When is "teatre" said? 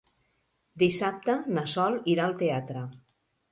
2.43-2.85